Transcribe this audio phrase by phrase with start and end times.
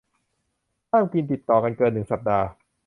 [0.91, 2.47] ห้ามกินติดต่อกันเกินหนึ่งสัปดาห์